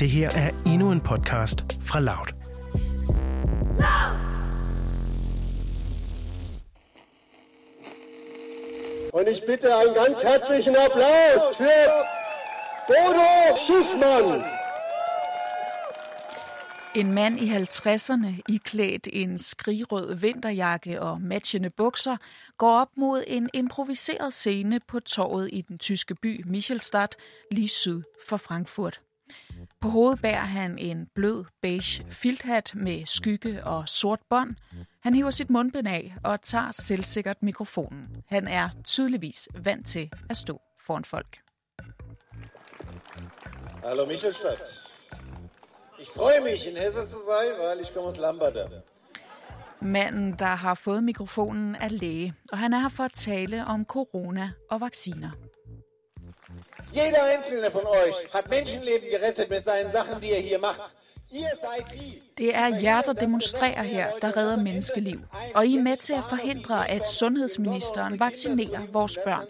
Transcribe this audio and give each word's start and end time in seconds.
Det 0.00 0.10
her 0.10 0.30
er 0.30 0.50
endnu 0.66 0.92
en 0.92 1.00
podcast 1.00 1.78
fra 1.82 2.00
Loud. 2.00 2.28
Und 9.12 9.28
ich 9.28 9.42
bitte 9.46 9.68
einen 9.76 9.94
ganz 9.94 10.24
herzlichen 10.24 10.76
Applaus 10.76 11.56
für 11.56 11.90
Bodo 12.88 13.56
Schiffmann. 13.56 14.44
En 16.94 17.14
mand 17.14 17.40
i 17.40 17.50
50'erne, 17.56 18.40
iklædt 18.48 19.08
en 19.12 19.38
skrigrød 19.38 20.14
vinterjakke 20.14 21.02
og 21.02 21.22
matchende 21.22 21.70
bukser, 21.70 22.16
går 22.58 22.80
op 22.80 22.90
mod 22.96 23.24
en 23.26 23.50
improviseret 23.54 24.34
scene 24.34 24.80
på 24.88 25.00
torvet 25.00 25.50
i 25.52 25.60
den 25.60 25.78
tyske 25.78 26.14
by 26.14 26.44
Michelstadt, 26.46 27.16
lige 27.50 27.68
syd 27.68 28.02
for 28.28 28.36
Frankfurt. 28.36 29.00
På 29.80 29.88
hovedet 29.88 30.22
bærer 30.22 30.44
han 30.44 30.78
en 30.78 31.06
blød 31.14 31.44
beige 31.62 32.04
filthat 32.10 32.72
med 32.74 33.06
skygge 33.06 33.64
og 33.64 33.88
sort 33.88 34.20
bånd. 34.30 34.50
Han 35.02 35.14
hiver 35.14 35.30
sit 35.30 35.50
mundbind 35.50 35.88
af 35.88 36.14
og 36.24 36.42
tager 36.42 36.72
selvsikkert 36.72 37.42
mikrofonen. 37.42 38.06
Han 38.26 38.48
er 38.48 38.68
tydeligvis 38.84 39.48
vant 39.54 39.86
til 39.86 40.10
at 40.30 40.36
stå 40.36 40.60
foran 40.86 41.04
folk. 41.04 41.38
Hallo 43.84 44.06
Michelstadt. 44.06 44.90
Ich 45.98 46.10
freue 46.16 46.40
mich, 46.40 46.66
in 46.66 46.76
Hessen 46.76 47.06
zu 47.06 47.18
sein, 47.30 47.52
weil 47.58 47.80
ich 47.80 47.94
komme 47.94 48.06
aus 48.06 48.18
Lamberter. 48.18 48.68
Manden, 49.82 50.32
der 50.38 50.44
har 50.44 50.74
fået 50.74 51.04
mikrofonen, 51.04 51.74
er 51.74 51.88
læge, 51.88 52.34
og 52.52 52.58
han 52.58 52.72
er 52.72 52.78
her 52.78 52.88
for 52.88 53.04
at 53.04 53.12
tale 53.12 53.64
om 53.66 53.84
corona 53.84 54.50
og 54.70 54.80
vacciner. 54.80 55.30
Jeder 56.92 57.22
einzelne 57.34 57.70
von 57.70 57.86
euch 57.86 58.34
hat 58.34 58.50
Menschenleben 58.50 59.08
gerettet 59.10 59.50
mit 59.50 59.64
seinen 59.64 59.90
Sachen, 59.90 60.20
die 60.20 60.32
er 60.32 60.40
hier 60.40 60.58
macht. 60.58 60.80
Seid 61.30 61.92
die. 61.92 62.22
Det 62.38 62.54
er 62.54 62.66
jer, 62.66 63.02
der 63.02 63.12
demonstrerer 63.12 63.82
her, 63.82 64.08
der 64.22 64.36
redder 64.36 64.56
menneskeliv. 64.56 65.20
Og 65.54 65.66
I 65.66 65.76
er 65.76 65.82
med 65.82 65.96
til 65.96 66.12
at 66.12 66.24
forhindre, 66.28 66.90
at 66.90 67.08
sundhedsministeren 67.08 68.20
vaccinerer 68.20 68.86
vores 68.92 69.18
børn. 69.24 69.46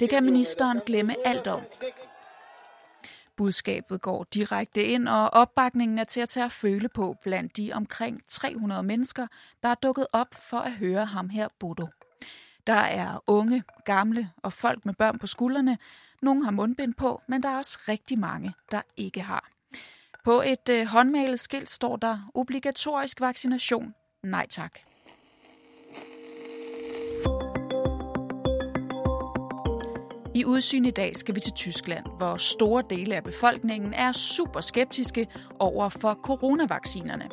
Det 0.00 0.10
kan 0.10 0.24
ministeren 0.24 0.80
glemme 0.86 1.14
alt 1.24 1.46
om. 1.46 1.60
Budskabet 3.36 4.02
går 4.02 4.26
direkte 4.34 4.84
ind, 4.84 5.08
og 5.08 5.34
opbakningen 5.34 5.98
er 5.98 6.04
til 6.04 6.20
at 6.20 6.28
tage 6.28 6.44
at 6.44 6.52
føle 6.52 6.88
på 6.88 7.16
blandt 7.22 7.56
de 7.56 7.70
omkring 7.72 8.18
300 8.28 8.82
mennesker, 8.82 9.26
der 9.62 9.68
er 9.68 9.74
dukket 9.74 10.06
op 10.12 10.34
for 10.34 10.58
at 10.58 10.72
høre 10.72 11.04
ham 11.04 11.28
her, 11.28 11.48
Bodo. 11.60 11.86
Der 12.66 12.74
er 12.74 13.22
unge, 13.26 13.64
gamle 13.84 14.30
og 14.42 14.52
folk 14.52 14.84
med 14.84 14.94
børn 14.94 15.18
på 15.18 15.26
skuldrene. 15.26 15.78
Nogle 16.22 16.44
har 16.44 16.50
mundbind 16.50 16.94
på, 16.94 17.22
men 17.28 17.42
der 17.42 17.48
er 17.48 17.56
også 17.56 17.78
rigtig 17.88 18.18
mange, 18.18 18.54
der 18.70 18.82
ikke 18.96 19.20
har. 19.20 19.48
På 20.24 20.42
et 20.46 20.68
øh, 20.70 20.86
håndmalet 20.86 21.40
skilt 21.40 21.70
står 21.70 21.96
der 21.96 22.18
obligatorisk 22.34 23.20
vaccination. 23.20 23.94
Nej 24.22 24.46
tak. 24.46 24.78
I 30.34 30.44
udsyn 30.44 30.84
i 30.84 30.90
dag 30.90 31.16
skal 31.16 31.34
vi 31.34 31.40
til 31.40 31.52
Tyskland, 31.52 32.04
hvor 32.16 32.36
store 32.36 32.82
dele 32.90 33.16
af 33.16 33.24
befolkningen 33.24 33.94
er 33.94 34.12
super 34.12 34.60
skeptiske 34.60 35.26
over 35.58 35.88
for 35.88 36.14
coronavaccinerne. 36.14 37.28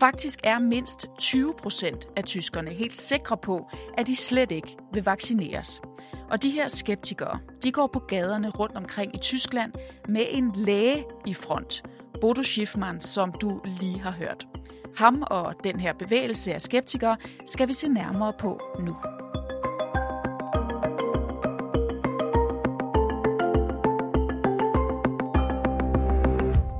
Faktisk 0.00 0.40
er 0.44 0.58
mindst 0.58 1.06
20 1.18 1.54
procent 1.54 2.08
af 2.16 2.24
tyskerne 2.24 2.70
helt 2.70 2.96
sikre 2.96 3.36
på, 3.36 3.66
at 3.98 4.06
de 4.06 4.16
slet 4.16 4.52
ikke 4.52 4.76
vil 4.92 5.04
vaccineres. 5.04 5.82
Og 6.30 6.42
de 6.42 6.50
her 6.50 6.68
skeptikere, 6.68 7.38
de 7.62 7.72
går 7.72 7.86
på 7.86 7.98
gaderne 7.98 8.50
rundt 8.50 8.76
omkring 8.76 9.14
i 9.14 9.18
Tyskland 9.18 9.72
med 10.08 10.26
en 10.30 10.52
læge 10.54 11.04
i 11.26 11.34
front. 11.34 11.82
Bodo 12.20 12.42
Schiffmann, 12.42 13.00
som 13.00 13.32
du 13.32 13.60
lige 13.64 14.00
har 14.00 14.10
hørt. 14.10 14.46
Ham 14.96 15.22
og 15.26 15.54
den 15.64 15.80
her 15.80 15.92
bevægelse 15.92 16.54
af 16.54 16.62
skeptikere 16.62 17.16
skal 17.46 17.68
vi 17.68 17.72
se 17.72 17.88
nærmere 17.88 18.32
på 18.38 18.60
nu. 18.80 18.96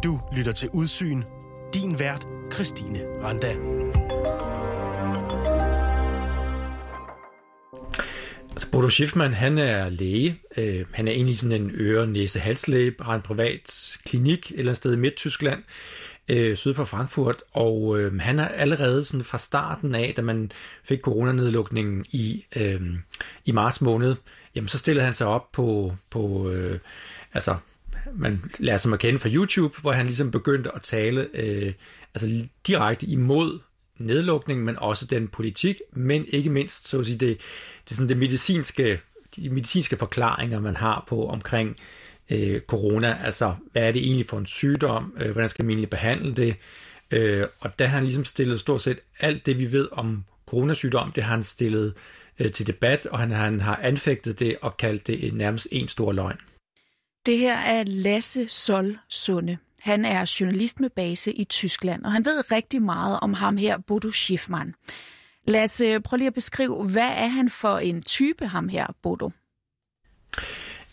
Du 0.05 0.21
lytter 0.33 0.53
til 0.53 0.71
Udsyn. 0.73 1.23
Din 1.75 1.99
vært, 1.99 2.27
Christine 2.53 3.01
Randa. 3.23 3.57
Bodo 8.73 8.89
Schiffmann, 8.89 9.35
han 9.35 9.59
er 9.59 9.89
læge. 9.89 10.41
Øh, 10.57 10.85
han 10.93 11.09
er 11.09 11.13
egentlig 11.13 11.39
sådan 11.39 11.63
en 11.63 11.71
øre 11.75 12.07
næse 12.07 12.41
halslæge 12.41 12.95
har 13.01 13.15
en 13.15 13.23
privat 13.23 13.99
klinik 14.05 14.39
et 14.39 14.59
eller 14.59 14.63
andet 14.63 14.77
sted 14.77 14.93
i 14.93 14.97
Midt-Tyskland, 14.97 15.63
øh, 16.29 16.57
syd 16.57 16.75
for 16.75 16.85
Frankfurt, 16.85 17.43
og 17.53 18.01
øh, 18.01 18.21
han 18.21 18.39
er 18.39 18.49
allerede 18.49 19.05
sådan 19.05 19.25
fra 19.25 19.39
starten 19.39 19.95
af, 19.95 20.13
da 20.17 20.23
man 20.23 20.53
fik 20.85 21.01
coronanedlukningen 21.01 22.05
i, 22.13 22.45
øh, 22.57 22.81
i 23.45 23.53
marts 23.53 23.81
måned, 23.81 24.17
jamen 24.55 24.69
så 24.69 24.79
stillede 24.79 25.05
han 25.05 25.15
sig 25.15 25.27
op 25.27 25.53
på, 25.53 25.95
på 26.11 26.51
øh, 26.51 26.79
altså 27.35 27.57
man 28.13 28.45
lader 28.59 28.79
sig 28.79 28.93
at 28.93 28.99
kende 28.99 29.19
fra 29.19 29.29
YouTube, 29.29 29.81
hvor 29.81 29.93
han 29.93 30.07
ligesom 30.07 30.31
begyndte 30.31 30.75
at 30.75 30.83
tale 30.83 31.29
øh, 31.35 31.73
altså 32.15 32.47
direkte 32.67 33.07
imod 33.07 33.59
nedlukningen, 34.01 34.67
men 34.67 34.79
også 34.79 35.07
den 35.07 35.29
politik, 35.29 35.77
men 35.93 36.25
ikke 36.29 36.51
mindst 36.51 36.89
så 36.89 36.99
at 36.99 37.07
sige, 37.07 37.19
det, 37.19 37.41
det, 37.89 37.97
sådan 37.97 38.09
det 38.09 38.17
medicinske, 38.17 39.01
de 39.37 39.51
medicinske 39.51 39.97
forklaringer, 39.97 40.61
man 40.61 40.77
har 40.77 41.05
på 41.09 41.27
omkring 41.27 41.77
øh, 42.31 42.61
corona, 42.61 43.19
altså 43.25 43.55
hvad 43.73 43.83
er 43.83 43.93
det 43.93 44.03
egentlig 44.05 44.27
for 44.27 44.39
en 44.39 44.47
sygdom, 44.47 45.15
øh, 45.21 45.31
hvordan 45.31 45.49
skal 45.49 45.65
man 45.65 45.71
egentlig 45.71 45.91
behandle 45.91 46.35
det, 46.35 46.57
øh, 47.11 47.47
og 47.61 47.79
der 47.79 47.87
har 47.87 47.95
han 47.95 48.05
ligesom 48.05 48.25
stillet 48.25 48.61
stort 48.61 48.83
set 48.83 48.99
alt 49.21 49.47
det, 49.47 49.59
vi 49.59 49.73
ved 49.73 49.89
om 49.93 50.25
coronasygdom, 50.47 51.13
det 51.13 51.25
har 51.25 51.35
han 51.35 51.43
stillet 51.43 51.95
øh, 52.39 52.51
til 52.53 52.67
debat, 52.67 53.07
og 53.07 53.19
han, 53.19 53.31
han 53.31 53.61
har 53.61 53.77
anfægtet 53.83 54.39
det 54.39 54.57
og 54.63 54.77
kaldt 54.77 55.07
det 55.07 55.35
nærmest 55.35 55.67
en 55.71 55.89
stor 55.89 56.13
løgn. 56.13 56.37
Det 57.27 57.39
her 57.39 57.57
er 57.57 57.85
Lasse 57.87 58.49
Sol 58.49 58.99
Sunde. 59.09 59.59
Han 59.81 60.05
er 60.05 60.37
journalist 60.41 60.81
med 60.81 60.91
base 60.91 61.33
i 61.33 61.45
Tyskland, 61.45 62.05
og 62.05 62.13
han 62.13 62.25
ved 62.25 62.53
rigtig 62.53 62.83
meget 62.83 63.19
om 63.23 63.35
ham 63.35 63.57
her, 63.57 63.79
Bodo 63.79 64.11
Schiffmann. 64.11 64.75
Lasse, 65.47 65.85
øh, 65.85 66.01
prøv 66.01 66.17
lige 66.17 66.27
at 66.27 66.35
beskrive, 66.35 66.89
hvad 66.93 67.11
er 67.17 67.27
han 67.27 67.51
for 67.51 67.79
en 67.79 68.03
type, 68.03 68.47
ham 68.47 68.69
her, 68.69 68.87
Bodo? 69.03 69.31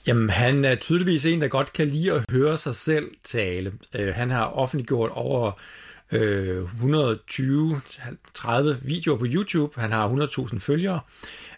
Jamen, 0.08 0.30
han 0.30 0.66
er 0.66 0.76
tydeligvis 0.76 1.26
en, 1.26 1.42
der 1.42 1.48
godt 1.48 1.74
kan 1.74 1.88
lide 1.88 2.12
at 2.12 2.26
høre 2.32 2.58
sig 2.58 2.76
selv 2.76 3.12
tale. 3.24 3.74
Uh, 4.00 4.08
han 4.08 4.30
har 4.30 4.46
offentliggjort 4.46 5.12
over 5.14 5.52
øh, 6.12 6.64
uh, 6.64 6.70
120-30 6.70 6.74
videoer 8.82 9.18
på 9.18 9.26
YouTube. 9.28 9.82
Han 9.82 9.92
har 9.92 10.10
100.000 10.54 10.60
følgere. 10.60 11.00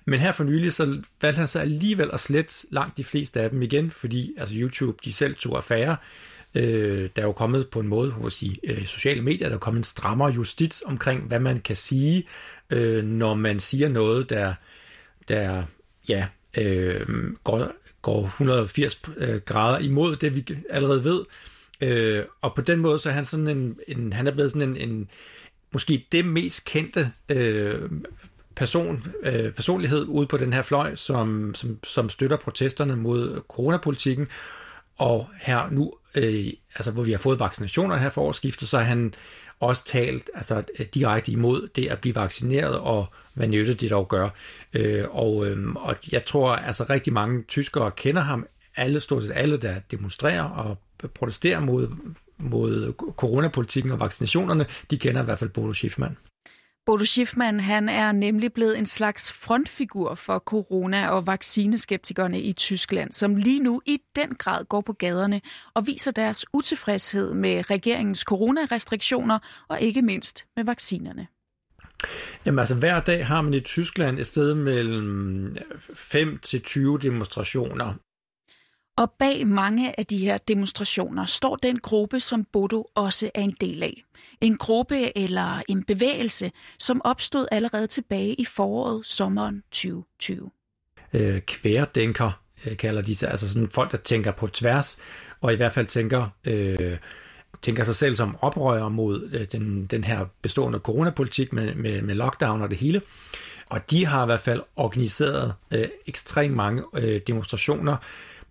Men 0.06 0.20
her 0.20 0.32
for 0.32 0.44
nylig, 0.44 0.74
så 0.74 1.02
valgte 1.22 1.40
han 1.40 1.48
sig 1.48 1.62
alligevel 1.62 2.10
at 2.14 2.20
slette 2.20 2.68
langt 2.72 2.98
de 2.98 3.04
fleste 3.04 3.42
af 3.42 3.50
dem 3.50 3.62
igen, 3.62 3.92
fordi 3.92 4.34
altså 4.38 4.56
YouTube, 4.58 4.98
de 5.06 5.14
selv 5.14 5.36
tog 5.36 5.58
affære. 5.58 5.98
Øh, 6.56 7.10
der 7.16 7.22
er 7.22 7.26
jo 7.26 7.32
kommet 7.32 7.68
på 7.70 7.80
en 7.80 7.88
måde 7.88 8.12
hos 8.12 8.42
i 8.42 8.60
øh, 8.64 8.86
sociale 8.86 9.22
medier, 9.22 9.48
der 9.48 9.56
er 9.56 9.60
kommet 9.60 9.80
en 9.80 9.84
strammere 9.84 10.32
justits 10.32 10.84
omkring, 10.86 11.24
hvad 11.24 11.40
man 11.40 11.62
kan 11.62 11.76
sige, 11.76 12.28
øh, 12.70 13.04
når 13.04 13.34
man 13.34 13.60
siger 13.60 13.90
noget, 13.90 14.30
der, 14.30 14.54
der 15.28 15.64
ja, 16.10 16.28
øh, 16.58 17.34
går, 17.44 17.72
går 18.02 18.24
180 18.24 19.02
øh, 19.18 19.42
grader 19.42 19.80
imod 19.80 20.16
det, 20.16 20.36
vi 20.36 20.46
allerede 20.70 21.04
ved. 21.04 21.26
Øh, 21.82 22.26
og 22.42 22.56
på 22.56 22.62
den 22.62 22.80
måde, 22.80 23.00
så 23.00 23.10
er 23.10 23.14
han 23.14 23.26
sådan 23.26 23.48
en, 23.48 23.80
en 23.88 24.14
han 24.14 24.28
er 24.28 24.32
blevet 24.32 24.52
sådan 24.52 24.70
en, 24.70 24.90
en 24.90 25.10
måske 25.72 26.06
det 26.12 26.26
mest 26.26 26.66
kendte 26.66 27.12
øh, 27.30 27.90
person, 28.56 29.04
øh, 29.24 29.52
personlighed 29.52 30.06
ude 30.08 30.28
på 30.28 30.38
den 30.38 30.54
her 30.54 30.62
fløj, 30.62 30.96
som, 30.96 31.56
som, 31.56 31.80
som 31.84 32.10
støtter 32.10 32.38
protesterne 32.38 32.96
mod 32.96 33.42
coronapolitikken. 33.48 34.28
Og 35.00 35.28
her 35.42 35.70
nu, 35.72 35.94
øh, 36.16 36.46
altså 36.76 36.92
hvor 36.92 37.04
vi 37.04 37.12
har 37.12 37.18
fået 37.18 37.40
vaccinationer 37.40 37.98
her 37.98 38.10
for 38.10 38.22
årsskiftet, 38.22 38.68
så 38.68 38.78
har 38.78 38.86
han 38.86 39.14
også 39.60 39.86
talt 39.86 40.30
altså, 40.36 40.64
øh, 40.80 40.86
direkte 40.94 41.32
imod 41.32 41.68
det 41.76 41.88
at 41.88 42.00
blive 42.00 42.16
vaccineret, 42.16 42.80
og 42.80 43.06
hvad 43.34 43.48
nytte 43.48 43.74
det 43.74 43.90
dog 43.90 44.08
gør. 44.08 44.30
Øh, 44.74 45.06
og, 45.10 45.48
øh, 45.48 45.74
og 45.76 45.96
jeg 46.12 46.26
tror, 46.26 46.56
altså 46.56 46.84
rigtig 46.90 47.14
mange 47.14 47.44
tyskere 47.44 47.92
kender 47.92 48.22
ham, 48.22 48.48
alle, 48.76 49.00
stort 49.00 49.24
set 49.24 49.32
alle, 49.36 49.58
der 49.58 49.80
demonstrerer 49.80 50.44
og 50.44 50.78
protesterer 51.14 51.60
mod, 51.60 51.88
mod 52.38 52.94
coronapolitikken 53.18 53.92
og 53.92 54.00
vaccinationerne, 54.00 54.66
de 54.92 54.98
kender 54.98 55.22
i 55.22 55.26
hvert 55.26 55.40
fald 55.40 55.50
Bodo 55.50 55.74
Schiffmann. 55.74 56.18
Bodo 56.90 57.06
Schiffmann 57.06 57.60
han 57.60 57.90
er 57.90 58.12
nemlig 58.12 58.54
blevet 58.54 58.78
en 58.78 58.86
slags 58.86 59.32
frontfigur 59.32 60.16
for 60.16 60.40
corona- 60.40 61.10
og 61.10 61.28
vaccineskeptikerne 61.28 62.42
i 62.42 62.54
Tyskland, 62.54 63.12
som 63.12 63.36
lige 63.36 63.60
nu 63.60 63.82
i 63.86 64.02
den 64.16 64.36
grad 64.36 64.66
går 64.66 64.82
på 64.82 64.94
gaderne 64.94 65.42
og 65.74 65.88
viser 65.88 66.12
deres 66.12 66.46
utilfredshed 66.54 67.34
med 67.34 67.70
regeringens 67.70 68.20
coronarestriktioner 68.20 69.40
og 69.68 69.82
ikke 69.82 70.02
mindst 70.02 70.46
med 70.56 70.64
vaccinerne. 70.64 71.28
Jamen 72.46 72.60
altså 72.60 72.76
hver 72.76 73.00
dag 73.00 73.28
har 73.28 73.42
man 73.42 73.54
i 73.54 73.60
Tyskland 73.60 74.20
et 74.20 74.28
sted 74.28 74.54
mellem 74.54 75.58
5 75.94 76.38
til 76.38 76.62
20 76.62 76.98
demonstrationer. 76.98 77.94
Og 79.00 79.12
bag 79.12 79.48
mange 79.48 80.00
af 80.00 80.06
de 80.06 80.18
her 80.18 80.38
demonstrationer 80.38 81.26
står 81.26 81.56
den 81.56 81.80
gruppe, 81.80 82.20
som 82.20 82.44
Bodo 82.44 82.88
også 82.96 83.32
er 83.36 83.42
en 83.42 83.56
del 83.62 83.84
af. 83.84 84.04
En 84.42 84.58
gruppe 84.58 85.18
eller 85.18 85.62
en 85.68 85.84
bevægelse, 85.84 86.52
som 86.80 87.02
opstod 87.04 87.48
allerede 87.52 87.88
tilbage 87.88 88.34
i 88.34 88.46
foråret 88.46 89.06
sommeren 89.06 89.64
2020. 89.72 90.50
Øh, 91.14 91.42
kværdenker 91.42 92.42
øh, 92.66 92.78
kalder 92.78 93.02
de 93.02 93.16
sig, 93.16 93.32
altså 93.32 93.50
sådan 93.50 93.70
folk, 93.70 93.92
der 93.92 93.98
tænker 93.98 94.32
på 94.32 94.48
tværs, 94.48 95.00
og 95.42 95.54
i 95.54 95.56
hvert 95.56 95.74
fald 95.74 95.86
tænker, 95.86 96.30
øh, 96.48 96.98
tænker 97.62 97.84
sig 97.84 97.96
selv 97.96 98.16
som 98.16 98.38
oprører 98.42 98.90
mod 98.90 99.30
øh, 99.34 99.48
den, 99.52 99.86
den 99.86 100.04
her 100.04 100.26
bestående 100.42 100.80
coronapolitik 100.80 101.54
med, 101.54 101.76
med, 101.76 102.02
med 102.02 102.16
lockdown 102.16 102.62
og 102.62 102.70
det 102.70 102.78
hele. 102.78 103.02
Og 103.70 103.92
de 103.92 104.06
har 104.06 104.24
i 104.24 104.26
hvert 104.26 104.42
fald 104.42 104.62
organiseret 104.76 105.54
øh, 105.74 105.88
ekstremt 106.08 106.56
mange 106.56 106.84
øh, 106.94 107.22
demonstrationer, 107.28 107.98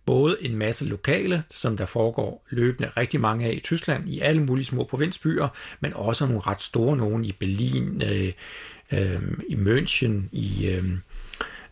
både 0.09 0.37
en 0.41 0.57
masse 0.57 0.85
lokale, 0.85 1.43
som 1.51 1.77
der 1.77 1.87
foregår 1.87 2.47
løbende 2.51 2.91
rigtig 2.97 3.21
mange 3.21 3.47
af 3.47 3.53
i 3.53 3.61
Tyskland, 3.61 4.09
i 4.09 4.21
alle 4.21 4.43
mulige 4.43 4.65
små 4.65 4.85
provinsbyer, 4.85 5.49
men 5.81 5.93
også 5.95 6.27
nogle 6.27 6.41
ret 6.41 6.63
store 6.63 6.97
nogen 6.97 7.25
i 7.25 7.33
Berlin, 7.33 8.03
øh, 8.03 8.33
øh, 8.93 9.23
i 9.49 9.55
München, 9.55 10.13
i, 10.33 10.67
øh, 10.67 10.85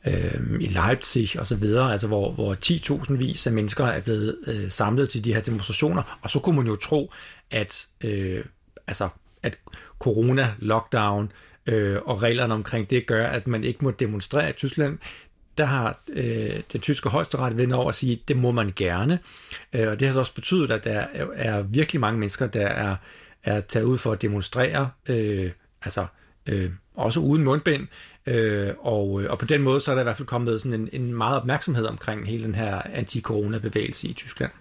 øh, 0.07 0.61
i 0.61 0.67
Leipzig 0.67 1.41
og 1.41 1.47
så 1.47 1.57
videre, 1.57 1.93
altså 1.93 2.07
hvor, 2.07 2.33
hvor 2.33 2.55
10.000 2.55 3.15
vis 3.15 3.47
af 3.47 3.53
mennesker 3.53 3.85
er 3.85 4.01
blevet 4.01 4.37
øh, 4.47 4.71
samlet 4.71 5.09
til 5.09 5.25
de 5.25 5.35
her 5.35 5.41
demonstrationer, 5.41 6.19
og 6.23 6.31
så 6.31 6.39
kunne 6.39 6.57
man 6.57 6.67
jo 6.67 6.77
tro, 6.77 7.13
at, 7.51 7.87
øh, 8.05 8.45
altså, 8.87 9.09
at 9.43 9.59
corona, 9.99 10.55
lockdown 10.59 11.33
øh, 11.67 11.99
og 12.05 12.23
reglerne 12.23 12.55
omkring 12.55 12.91
det 12.91 13.07
gør, 13.07 13.27
at 13.27 13.47
man 13.47 13.65
ikke 13.65 13.85
må 13.85 13.91
demonstrere 13.91 14.51
i 14.51 14.53
Tyskland, 14.53 14.99
der 15.59 15.65
har 15.65 15.99
øh, 16.09 16.61
den 16.73 16.81
tyske 16.81 17.09
højesteret 17.09 17.59
vendt 17.59 17.75
over 17.75 17.89
at 17.89 17.95
sige, 17.95 18.13
at 18.13 18.29
det 18.29 18.37
må 18.37 18.53
man 18.53 18.73
gerne. 18.77 19.19
Øh, 19.73 19.89
og 19.89 20.01
det 20.01 20.09
har 20.09 20.13
så 20.13 20.19
også 20.19 20.35
betydet, 20.35 20.71
at 20.71 20.85
der 20.85 20.93
er, 20.93 21.27
er 21.35 21.63
virkelig 21.63 22.01
mange 22.01 22.21
mennesker, 22.21 22.47
der 22.47 22.67
er, 22.67 22.97
er 23.45 23.61
taget 23.61 23.85
ud 23.85 23.99
for 23.99 24.13
at 24.13 24.23
demonstrere, 24.23 24.91
øh, 25.09 25.51
altså 25.83 26.07
øh, 26.47 26.71
også 26.95 27.21
uden 27.21 27.45
mundbind, 27.45 27.87
øh, 28.27 28.73
og, 28.79 29.23
øh, 29.23 29.31
og 29.31 29.39
på 29.39 29.47
den 29.47 29.63
måde 29.63 29.81
så 29.81 29.91
er 29.91 29.95
der 29.95 30.03
i 30.03 30.05
hvert 30.05 30.17
fald 30.17 30.29
kommet 30.29 30.61
sådan 30.61 30.81
en, 30.81 30.89
en 30.93 31.15
meget 31.15 31.37
opmærksomhed 31.37 31.87
omkring 31.87 32.27
hele 32.27 32.45
den 32.45 32.55
her 32.55 32.83
anti-corona-bevægelse 32.95 34.09
i 34.09 34.13
Tyskland. 34.13 34.53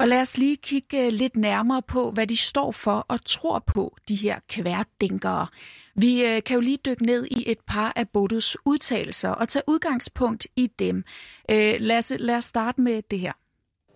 Og 0.00 0.08
lad 0.08 0.20
os 0.20 0.38
lige 0.38 0.56
kigge 0.56 1.10
lidt 1.10 1.36
nærmere 1.36 1.82
på, 1.82 2.10
hvad 2.10 2.26
de 2.26 2.36
står 2.36 2.70
for 2.70 3.06
og 3.08 3.24
tror 3.24 3.58
på, 3.58 3.96
de 4.08 4.16
her 4.16 4.38
kværdænkere. 4.48 5.46
Vi 5.94 6.24
øh, 6.24 6.42
kan 6.42 6.54
jo 6.54 6.60
lige 6.60 6.78
dykke 6.86 7.06
ned 7.06 7.26
i 7.30 7.50
et 7.50 7.58
par 7.66 7.92
af 7.96 8.08
Bodos 8.08 8.56
udtalelser 8.64 9.28
og 9.28 9.48
tage 9.48 9.62
udgangspunkt 9.66 10.46
i 10.56 10.66
dem. 10.66 11.04
Øh, 11.50 11.74
lad, 11.78 11.98
os, 11.98 12.12
lad 12.18 12.36
os 12.36 12.44
starte 12.44 12.80
med 12.80 13.02
det 13.10 13.18
her. 13.18 13.32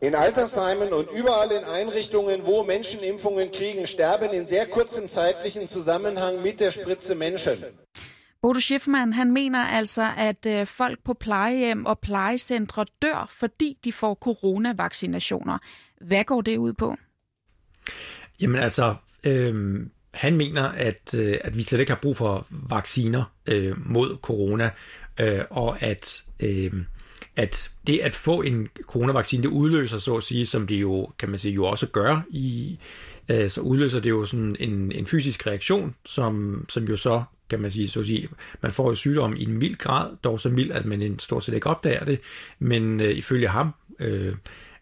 In 0.02 0.14
Altersheimen 0.14 0.92
und 0.92 1.08
überall 1.20 1.50
in 1.58 1.64
Einrichtungen, 1.80 2.42
wo 2.46 2.62
Menschen 2.62 3.00
Impfungen 3.12 3.48
kriegen, 3.58 3.86
sterben 3.86 4.34
in 4.34 4.46
sehr 4.46 4.66
kurzem 4.66 5.08
zeitlichen 5.08 5.68
Zusammenhang 5.68 6.42
mit 6.42 6.60
der 6.60 6.70
Spritze 6.70 7.14
Menschen. 7.14 7.64
Bodo 8.42 8.60
Schiffmann, 8.60 9.12
han 9.12 9.32
mener 9.32 9.64
altså, 9.64 10.10
at 10.16 10.46
øh, 10.46 10.66
folk 10.66 10.98
på 11.04 11.14
plejehjem 11.14 11.86
og 11.86 11.98
plejecentre 11.98 12.86
dør, 13.02 13.26
fordi 13.30 13.78
de 13.84 13.92
får 13.92 14.14
coronavaccinationer. 14.14 15.58
Hvad 16.00 16.24
går 16.24 16.40
det 16.40 16.56
ud 16.56 16.72
på? 16.72 16.96
Jamen 18.40 18.60
altså, 18.60 18.94
øh, 19.26 19.80
han 20.14 20.36
mener, 20.36 20.62
at, 20.62 21.14
øh, 21.18 21.38
at 21.40 21.58
vi 21.58 21.62
slet 21.62 21.80
ikke 21.80 21.92
har 21.92 22.00
brug 22.02 22.16
for 22.16 22.46
vacciner 22.50 23.24
øh, 23.46 23.90
mod 23.90 24.16
corona, 24.16 24.70
øh, 25.20 25.40
og 25.50 25.82
at, 25.82 26.22
øh, 26.40 26.72
at 27.36 27.70
det 27.86 27.98
at 27.98 28.14
få 28.14 28.42
en 28.42 28.68
coronavaccine, 28.82 29.42
det 29.42 29.48
udløser 29.48 29.98
så 29.98 30.16
at 30.16 30.22
sige, 30.22 30.46
som 30.46 30.66
det 30.66 30.80
jo, 30.80 31.10
kan 31.18 31.28
man 31.28 31.38
sige, 31.38 31.54
jo 31.54 31.64
også 31.64 31.86
gør 31.86 32.20
i, 32.30 32.78
øh, 33.28 33.50
så 33.50 33.60
udløser 33.60 34.00
det 34.00 34.10
jo 34.10 34.24
sådan 34.24 34.56
en, 34.60 34.92
en 34.92 35.06
fysisk 35.06 35.46
reaktion, 35.46 35.94
som, 36.04 36.64
som 36.68 36.84
jo 36.84 36.96
så, 36.96 37.22
kan 37.50 37.60
man 37.60 37.70
sige, 37.70 37.88
så 37.88 38.00
at 38.00 38.06
sige, 38.06 38.28
man 38.62 38.72
får 38.72 38.88
jo 38.88 38.94
sygdom 38.94 39.36
i 39.36 39.42
en 39.42 39.58
mild 39.58 39.76
grad, 39.76 40.16
dog 40.24 40.40
så 40.40 40.48
mild, 40.48 40.72
at 40.72 40.86
man 40.86 41.18
stort 41.18 41.44
set 41.44 41.54
ikke 41.54 41.66
opdager 41.66 42.04
det, 42.04 42.20
men 42.58 43.00
øh, 43.00 43.16
ifølge 43.16 43.48
ham, 43.48 43.74
øh, 43.98 44.34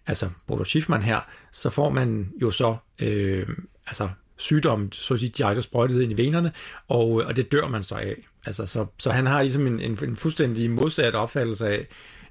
altså 0.06 0.31
Bodo 0.46 0.64
Schiffmann 0.64 1.02
her, 1.02 1.20
så 1.52 1.70
får 1.70 1.90
man 1.90 2.32
jo 2.43 2.50
så 2.50 2.76
øh, 3.02 3.49
altså 3.87 4.08
sygdommen, 4.37 4.93
så 4.93 5.14
at 5.14 5.20
sige, 5.20 5.32
direkte 5.38 5.62
sprøjtet 5.62 6.02
ind 6.02 6.12
i 6.12 6.22
venerne, 6.22 6.52
og, 6.88 7.20
øh, 7.20 7.26
og 7.26 7.37
det 7.37 7.52
dør 7.52 7.69
man 7.69 7.82
så 7.82 7.94
af. 7.94 8.16
Altså, 8.46 8.66
så, 8.66 8.87
så 8.99 9.10
han 9.10 9.26
har 9.26 9.43
ligesom 9.43 9.66
en, 9.66 9.81
en, 9.81 9.99
en 10.02 10.16
fuldstændig 10.16 10.70
modsat 10.70 11.14
opfattelse 11.14 11.69
af, 11.69 11.87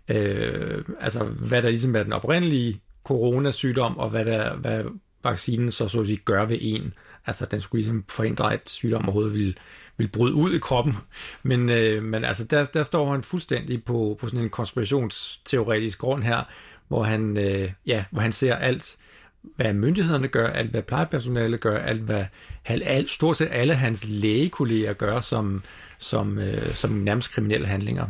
øh, 0.08 0.84
altså, 1.00 1.24
hvad 1.24 1.62
der 1.62 1.70
ligesom 1.70 1.96
er 1.96 2.04
den 2.04 2.14
oprindelige 2.14 2.82
coronasygdom, 3.04 3.98
og 3.98 4.10
hvad, 4.10 4.26
der, 4.26 4.56
hvad 4.56 4.84
vaccinen 5.24 5.72
så, 5.72 5.88
så 5.88 6.00
at 6.00 6.08
sige, 6.08 6.18
gør 6.26 6.46
ved 6.46 6.58
en. 6.62 6.94
Altså, 7.26 7.46
den 7.46 7.62
skulle 7.62 7.80
ligesom 7.80 8.06
forhindre, 8.10 8.54
at 8.54 8.70
sygdommen 8.70 9.10
overhovedet 9.10 9.34
ville, 9.34 9.54
ville 9.98 10.12
bryde 10.12 10.34
ud 10.34 10.54
i 10.54 10.60
kroppen. 10.60 10.96
Men, 11.44 11.70
øh, 11.70 12.04
men 12.04 12.24
altså, 12.24 12.46
der, 12.46 12.64
der 12.64 12.84
står 12.84 13.12
han 13.12 13.24
fuldstændig 13.24 13.84
på, 13.84 14.18
på 14.20 14.28
sådan 14.28 14.44
en 14.44 14.50
konspirationsteoretisk 14.50 16.00
grund 16.00 16.24
her, 16.24 16.44
hvor 16.92 17.04
han, 17.04 17.38
øh, 17.38 17.72
ja, 17.86 18.04
hvor 18.12 18.22
han 18.22 18.32
ser 18.32 18.56
alt, 18.56 18.98
hvad 19.42 19.74
myndighederne 19.74 20.28
gør, 20.28 20.48
alt 20.48 20.72
hvad 20.72 20.82
plejepersonale 20.84 21.58
gør, 21.58 21.78
alt 21.78 22.02
hvad 22.02 22.26
alt, 22.66 23.10
stort 23.10 23.38
set 23.38 23.48
alle 23.52 23.76
hans 23.76 24.06
lægekolleger 24.08 24.94
gør 24.94 25.20
som, 25.20 25.64
som, 25.98 26.40
øh, 26.40 26.76
som 26.76 26.92
nærmest 26.92 27.32
kriminelle 27.32 27.68
handlinger. 27.68 28.08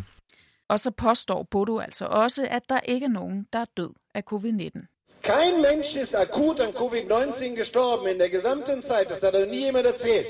Og 0.69 0.79
så 0.79 0.91
påstår 0.91 1.47
Bodo 1.51 1.79
altså 1.79 2.05
også, 2.05 2.47
at 2.51 2.61
der 2.69 2.79
ikke 2.85 3.05
er 3.05 3.09
nogen, 3.09 3.47
der 3.53 3.59
er 3.59 3.65
død 3.77 3.89
af 4.15 4.23
covid-19. 4.33 4.87
Kein 5.23 5.55
Mensch 5.61 6.01
ist 6.01 6.15
akut 6.15 6.59
an 6.59 6.73
Covid-19 6.73 7.59
gestorben 7.59 8.07
in 8.13 8.19
der 8.19 8.27
gesamten 8.27 8.81
Zeit. 8.81 9.09
Das 9.09 9.21
hat 9.23 9.35
er 9.35 9.51
nie 9.51 9.65
jemand 9.65 9.85
erzählt. 9.85 10.27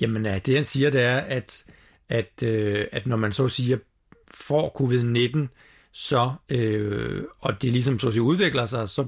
Jamen, 0.00 0.24
det 0.24 0.54
han 0.54 0.64
siger, 0.64 0.90
det 0.90 1.02
er, 1.02 1.18
at, 1.18 1.64
at, 2.08 2.42
øh, 2.42 2.86
at 2.92 3.06
når 3.06 3.16
man 3.16 3.32
så 3.32 3.48
siger, 3.48 3.78
får 4.34 4.68
covid-19, 4.80 5.48
så, 5.96 6.32
øh, 6.48 7.22
og 7.40 7.62
det 7.62 7.72
ligesom 7.72 7.98
så 7.98 8.06
at 8.06 8.12
sige, 8.12 8.22
udvikler 8.22 8.66
sig, 8.66 8.88
så 8.88 9.06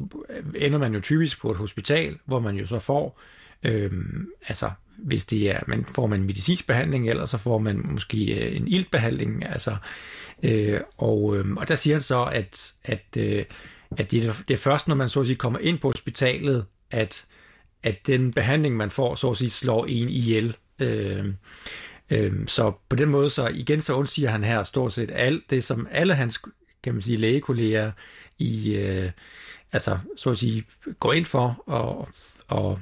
ender 0.54 0.78
man 0.78 0.94
jo 0.94 1.00
typisk 1.00 1.40
på 1.40 1.50
et 1.50 1.56
hospital, 1.56 2.18
hvor 2.24 2.40
man 2.40 2.56
jo 2.56 2.66
så 2.66 2.78
får, 2.78 3.20
øh, 3.62 3.90
altså 4.48 4.70
hvis 4.98 5.24
det 5.24 5.50
er, 5.50 5.60
man 5.66 5.84
får 5.84 6.06
man 6.06 6.22
medicinsk 6.22 6.66
behandling, 6.66 7.10
eller 7.10 7.26
så 7.26 7.38
får 7.38 7.58
man 7.58 7.82
måske 7.84 8.46
øh, 8.46 8.56
en 8.56 8.68
iltbehandling, 8.68 9.46
altså, 9.46 9.76
øh, 10.42 10.80
og, 10.96 11.36
øh, 11.36 11.56
og 11.56 11.68
der 11.68 11.74
siger 11.74 11.94
han 11.94 12.00
så, 12.00 12.24
at, 12.24 12.74
at, 12.84 13.04
øh, 13.16 13.44
at 13.96 14.10
det, 14.10 14.44
det 14.48 14.54
er 14.54 14.58
først, 14.58 14.88
når 14.88 14.94
man 14.94 15.08
så 15.08 15.20
at 15.20 15.26
sige 15.26 15.36
kommer 15.36 15.58
ind 15.58 15.78
på 15.78 15.88
hospitalet, 15.88 16.64
at, 16.90 17.24
at 17.82 18.06
den 18.06 18.32
behandling, 18.32 18.76
man 18.76 18.90
får, 18.90 19.14
så 19.14 19.30
at 19.30 19.36
sige, 19.36 19.50
slår 19.50 19.86
en 19.86 20.08
ihjel. 20.08 20.56
Øh, 20.78 21.24
øh, 22.10 22.32
så 22.46 22.72
på 22.88 22.96
den 22.96 23.08
måde, 23.08 23.30
så 23.30 23.46
igen 23.46 23.80
så 23.80 23.94
undsiger 23.94 24.30
han 24.30 24.44
her 24.44 24.62
stort 24.62 24.92
set 24.92 25.10
alt 25.14 25.50
det, 25.50 25.64
som 25.64 25.88
alle 25.90 26.14
hans 26.14 26.40
kan 26.86 26.94
man 26.94 27.02
sige, 27.02 27.16
lægekolleger 27.16 27.92
i, 28.38 28.74
øh, 28.74 29.10
altså, 29.72 29.98
så 30.16 30.30
at 30.30 30.38
sige, 30.38 30.64
går 31.00 31.12
ind 31.12 31.24
for 31.24 31.62
og, 31.66 32.08
og 32.48 32.80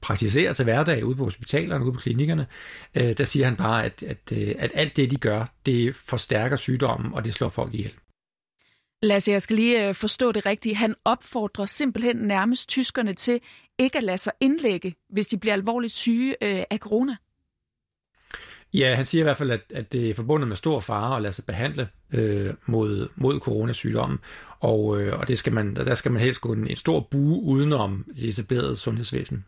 praktiserer 0.00 0.52
til 0.52 0.64
hverdag 0.64 1.04
ude 1.04 1.16
på 1.16 1.24
hospitalerne, 1.24 1.84
ude 1.84 1.92
på 1.92 2.00
klinikkerne, 2.00 2.46
øh, 2.94 3.18
der 3.18 3.24
siger 3.24 3.44
han 3.46 3.56
bare, 3.56 3.84
at, 3.84 4.02
at, 4.02 4.32
øh, 4.32 4.54
at 4.58 4.70
alt 4.74 4.96
det, 4.96 5.10
de 5.10 5.16
gør, 5.16 5.44
det 5.66 5.96
forstærker 5.96 6.56
sygdommen, 6.56 7.14
og 7.14 7.24
det 7.24 7.34
slår 7.34 7.48
folk 7.48 7.74
ihjel. 7.74 7.92
Lasse, 9.02 9.32
jeg 9.32 9.42
skal 9.42 9.56
lige 9.56 9.88
øh, 9.88 9.94
forstå 9.94 10.32
det 10.32 10.46
rigtigt. 10.46 10.76
Han 10.76 10.94
opfordrer 11.04 11.66
simpelthen 11.66 12.16
nærmest 12.16 12.68
tyskerne 12.68 13.14
til 13.14 13.40
ikke 13.78 13.98
at 13.98 14.04
lade 14.04 14.18
sig 14.18 14.32
indlægge, 14.40 14.94
hvis 15.08 15.26
de 15.26 15.38
bliver 15.38 15.54
alvorligt 15.54 15.92
syge 15.92 16.36
øh, 16.42 16.64
af 16.70 16.78
corona. 16.78 17.16
Ja, 18.74 18.94
han 18.94 19.06
siger 19.06 19.22
i 19.22 19.26
hvert 19.26 19.36
fald, 19.36 19.50
at, 19.50 19.60
at 19.74 19.92
det 19.92 20.10
er 20.10 20.14
forbundet 20.14 20.48
med 20.48 20.56
stor 20.56 20.80
fare 20.80 21.16
at 21.16 21.22
lade 21.22 21.32
sig 21.32 21.44
behandle 21.44 21.88
øh, 22.12 22.54
mod, 22.66 23.08
mod 23.16 23.40
coronasygdommen, 23.40 24.18
og, 24.60 25.00
øh, 25.00 25.18
og 25.18 25.28
det 25.28 25.38
skal 25.38 25.52
man, 25.52 25.76
der 25.76 25.94
skal 25.94 26.12
man 26.12 26.22
helst 26.22 26.40
gå 26.40 26.52
en, 26.52 26.66
en 26.66 26.76
stor 26.76 27.00
bue 27.10 27.42
udenom 27.42 28.04
det 28.16 28.28
etablerede 28.28 28.76
sundhedsvæsen. 28.76 29.44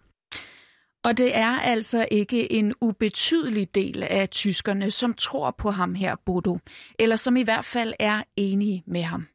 Og 1.05 1.19
det 1.19 1.37
er 1.37 1.61
altså 1.61 2.07
ikke 2.11 2.53
en 2.53 2.75
ubetydelig 2.81 3.75
del 3.75 4.03
af 4.03 4.29
tyskerne, 4.29 4.91
som 4.91 5.15
tror 5.15 5.55
på 5.59 5.71
ham 5.71 5.95
her, 5.95 6.17
Bodo, 6.27 6.59
eller 6.99 7.17
som 7.17 7.37
i 7.37 7.43
hvert 7.43 7.65
fald 7.65 7.93
er 7.99 8.23
enige 8.37 8.83
med 8.87 9.03
ham. 9.03 9.27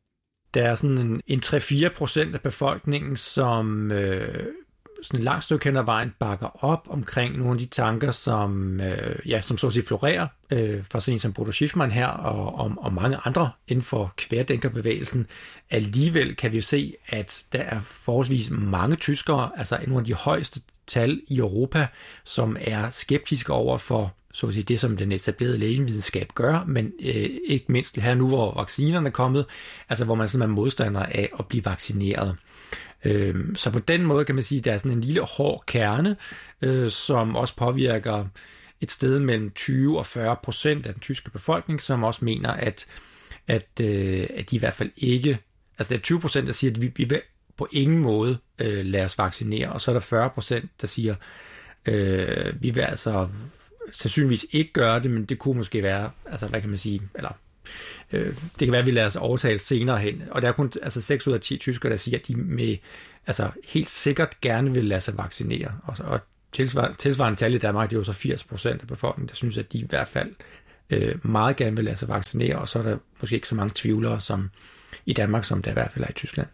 Der 0.53 0.63
er 0.63 0.75
sådan 0.75 0.97
en, 0.97 1.21
en 1.27 1.41
3-4 1.45 1.89
procent 1.95 2.35
af 2.35 2.41
befolkningen, 2.41 3.17
som 3.17 3.91
øh, 3.91 4.45
sådan 5.01 5.19
et 5.19 5.23
langt 5.23 5.43
stykke 5.43 5.65
hen 5.65 5.77
ad 5.77 5.83
vejen 5.83 6.13
bakker 6.19 6.63
op 6.65 6.87
omkring 6.89 7.37
nogle 7.37 7.51
af 7.51 7.57
de 7.57 7.65
tanker, 7.65 8.11
som, 8.11 8.81
øh, 8.81 9.29
ja, 9.29 9.41
som 9.41 9.57
så 9.57 9.67
at 9.67 9.73
sige 9.73 9.85
florerer 9.85 10.27
øh, 10.51 10.83
fra 10.91 10.99
sådan 10.99 11.13
en 11.15 11.19
som 11.19 11.33
Bodo 11.33 11.51
Schiffmann 11.51 11.91
her, 11.91 12.07
og, 12.07 12.55
og, 12.55 12.73
og 12.77 12.93
mange 12.93 13.17
andre 13.25 13.51
inden 13.67 13.83
for 13.83 14.13
kværdænkerbevægelsen. 14.17 15.27
Alligevel 15.69 16.35
kan 16.35 16.51
vi 16.51 16.57
jo 16.57 16.61
se, 16.61 16.93
at 17.07 17.43
der 17.53 17.59
er 17.59 17.81
forholdsvis 17.81 18.49
mange 18.51 18.95
tyskere, 18.95 19.49
altså 19.57 19.79
nogle 19.87 20.01
af 20.01 20.05
de 20.05 20.13
højeste 20.13 20.61
tal 20.87 21.21
i 21.27 21.37
Europa, 21.37 21.87
som 22.23 22.57
er 22.59 22.89
skeptiske 22.89 23.53
over 23.53 23.77
for 23.77 24.13
så 24.33 24.47
at 24.47 24.53
sige, 24.53 24.63
det, 24.63 24.79
som 24.79 24.97
den 24.97 25.11
etablerede 25.11 25.57
lægevidenskab 25.57 26.27
gør, 26.35 26.63
men 26.67 26.93
øh, 27.01 27.29
ikke 27.47 27.65
mindst 27.67 27.97
her 27.97 28.13
nu, 28.13 28.27
hvor 28.27 28.53
vaccinerne 28.53 29.07
er 29.07 29.11
kommet, 29.11 29.45
altså 29.89 30.05
hvor 30.05 30.15
man 30.15 30.27
sådan 30.27 30.49
er 30.49 30.53
modstander 30.53 31.03
af 31.03 31.29
at 31.39 31.47
blive 31.47 31.65
vaccineret. 31.65 32.37
Øh, 33.05 33.35
så 33.55 33.69
på 33.69 33.79
den 33.79 34.03
måde 34.03 34.25
kan 34.25 34.35
man 34.35 34.43
sige, 34.43 34.59
at 34.59 34.65
der 34.65 34.73
er 34.73 34.77
sådan 34.77 34.91
en 34.91 35.01
lille 35.01 35.21
hård 35.21 35.63
kerne, 35.67 36.15
øh, 36.61 36.89
som 36.89 37.35
også 37.35 37.55
påvirker 37.55 38.25
et 38.81 38.91
sted 38.91 39.19
mellem 39.19 39.51
20 39.51 39.97
og 39.97 40.05
40 40.05 40.35
procent 40.43 40.85
af 40.85 40.93
den 40.93 41.01
tyske 41.01 41.31
befolkning, 41.31 41.81
som 41.81 42.03
også 42.03 42.25
mener, 42.25 42.49
at, 42.49 42.85
at, 43.47 43.67
øh, 43.81 44.27
at 44.35 44.51
de 44.51 44.55
i 44.55 44.59
hvert 44.59 44.73
fald 44.73 44.91
ikke, 44.97 45.39
altså 45.77 45.89
der 45.89 45.99
er 45.99 46.01
20 46.01 46.19
procent, 46.19 46.47
der 46.47 46.53
siger, 46.53 46.71
at 46.71 46.81
vi, 46.81 46.91
vi 46.95 47.03
vil 47.03 47.21
på 47.57 47.67
ingen 47.71 47.99
måde 47.99 48.37
øh, 48.59 48.85
lade 48.85 49.05
os 49.05 49.17
vaccinere, 49.17 49.71
og 49.71 49.81
så 49.81 49.91
er 49.91 49.93
der 49.93 49.99
40 49.99 50.29
procent, 50.29 50.81
der 50.81 50.87
siger, 50.87 51.15
øh, 51.85 52.61
vi 52.61 52.69
vil 52.69 52.81
altså 52.81 53.27
sandsynligvis 53.91 54.45
ikke 54.51 54.73
gøre 54.73 54.99
det, 54.99 55.11
men 55.11 55.25
det 55.25 55.39
kunne 55.39 55.57
måske 55.57 55.83
være, 55.83 56.11
altså 56.25 56.47
hvad 56.47 56.61
kan 56.61 56.69
man 56.69 56.79
sige, 56.79 57.01
eller 57.15 57.37
øh, 58.11 58.25
det 58.27 58.59
kan 58.59 58.71
være, 58.71 58.79
at 58.79 58.85
vi 58.85 58.91
lader 58.91 59.07
os 59.07 59.15
overtale 59.15 59.59
senere 59.59 59.97
hen. 59.97 60.23
Og 60.31 60.41
der 60.41 60.47
er 60.47 60.51
kun 60.51 60.71
altså 60.81 61.01
6 61.01 61.27
ud 61.27 61.33
af 61.33 61.41
10 61.41 61.57
tyskere, 61.57 61.91
der 61.91 61.97
siger, 61.97 62.17
at 62.17 62.27
de 62.27 62.35
med, 62.35 62.77
altså, 63.27 63.49
helt 63.67 63.89
sikkert 63.89 64.41
gerne 64.41 64.73
vil 64.73 64.83
lade 64.83 65.01
sig 65.01 65.17
vaccinere. 65.17 65.71
Og, 65.83 65.95
og 66.05 66.19
tilsvarende, 66.51 66.97
tilsvarende 66.97 67.39
tal 67.39 67.53
i 67.53 67.57
Danmark, 67.57 67.89
det 67.89 67.95
er 67.95 67.99
jo 67.99 68.03
så 68.03 68.13
80 68.13 68.43
procent 68.43 68.81
af 68.81 68.87
befolkningen, 68.87 69.29
der 69.29 69.35
synes, 69.35 69.57
at 69.57 69.73
de 69.73 69.77
i 69.77 69.85
hvert 69.89 70.07
fald 70.07 70.35
øh, 70.89 71.25
meget 71.25 71.55
gerne 71.55 71.75
vil 71.75 71.85
lade 71.85 71.95
sig 71.95 72.07
vaccinere, 72.07 72.57
og 72.57 72.67
så 72.67 72.79
er 72.79 72.83
der 72.83 72.97
måske 73.19 73.35
ikke 73.35 73.47
så 73.47 73.55
mange 73.55 73.71
tvivlere 73.75 74.21
som 74.21 74.49
i 75.05 75.13
Danmark, 75.13 75.45
som 75.45 75.61
der 75.61 75.71
i 75.71 75.73
hvert 75.73 75.91
fald 75.91 76.05
er 76.05 76.09
i 76.09 76.13
Tyskland. 76.13 76.47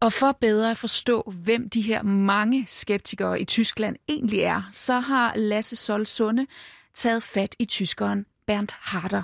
Og 0.00 0.12
for 0.12 0.38
bedre 0.40 0.70
at 0.70 0.76
forstå, 0.76 1.32
hvem 1.44 1.70
de 1.70 1.80
her 1.82 2.02
mange 2.02 2.64
skeptikere 2.68 3.40
i 3.40 3.44
Tyskland 3.44 3.96
egentlig 4.08 4.40
er, 4.40 4.62
så 4.72 5.00
har 5.00 5.32
Lasse 5.36 5.76
Sol 5.76 6.06
Sunde 6.06 6.46
taget 6.94 7.22
fat 7.22 7.56
i 7.58 7.64
tyskeren 7.64 8.26
Bernd 8.46 8.68
Harder. 8.72 9.22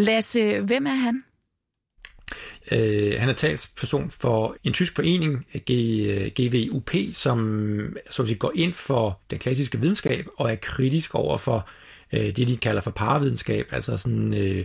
Lasse, 0.00 0.60
hvem 0.60 0.86
er 0.86 0.94
han? 0.94 1.22
Øh, 2.70 3.20
han 3.20 3.28
er 3.28 3.32
talsperson 3.32 4.10
for 4.10 4.56
en 4.64 4.72
tysk 4.72 4.94
forening, 4.94 5.46
G, 5.70 5.70
øh, 5.70 6.30
GVUP, 6.40 6.90
som 7.12 7.96
så 8.10 8.22
at 8.22 8.28
sige, 8.28 8.38
går 8.38 8.52
ind 8.54 8.72
for 8.72 9.20
den 9.30 9.38
klassiske 9.38 9.80
videnskab 9.80 10.26
og 10.36 10.52
er 10.52 10.56
kritisk 10.56 11.14
over 11.14 11.38
for 11.38 11.68
øh, 12.12 12.36
det, 12.36 12.48
de 12.48 12.56
kalder 12.56 12.80
for 12.80 12.90
paravidenskab, 12.90 13.68
altså 13.72 13.96
sådan 13.96 14.34
øh, 14.34 14.64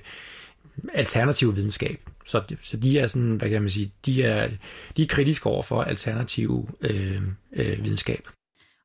alternativ 0.93 1.55
videnskab. 1.55 1.99
Så, 2.25 2.41
så 2.61 2.77
de 2.77 2.99
er 2.99 3.07
sådan, 3.07 3.35
hvad 3.35 3.49
kan 3.49 3.61
man 3.61 3.69
sige, 3.69 3.91
de 4.05 4.23
er, 4.23 4.49
de 4.97 5.01
er 5.01 5.07
kritiske 5.07 5.47
over 5.47 5.63
for 5.63 5.81
alternativ 5.81 6.69
øh, 6.81 7.21
øh, 7.53 7.83
videnskab. 7.83 8.27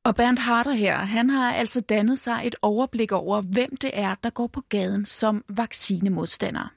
Og 0.05 0.17
Bernd 0.17 0.39
Harder 0.39 0.73
her, 0.73 0.97
han 0.99 1.31
har 1.31 1.53
altså 1.53 1.81
dannet 1.81 2.19
sig 2.19 2.43
et 2.45 2.57
overblik 2.63 3.13
over, 3.13 3.41
hvem 3.41 3.77
det 3.77 3.91
er, 3.95 4.15
der 4.23 4.31
går 4.31 4.47
på 4.47 4.61
gaden 4.69 5.05
som 5.05 5.45
vaccinemodstander. 5.49 6.69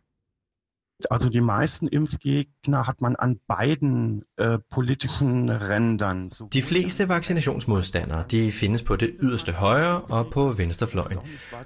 Also 1.11 1.29
die 1.29 1.41
meisten 1.41 1.87
Impfgegner 1.87 2.87
hat 2.87 3.01
man 3.01 3.15
an 3.19 3.39
beiden 3.47 4.23
äh, 4.37 4.57
politischen 4.69 5.49
Rändern. 5.49 6.29
De 6.53 6.61
fleste 6.61 7.09
vaccinationsmodstandere, 7.09 8.25
de 8.31 8.51
findes 8.51 8.83
på 8.83 8.95
det 8.95 9.15
yderste 9.21 9.51
højre 9.51 10.01
og 10.01 10.27
på 10.31 10.51
venstrefløjen. 10.51 11.17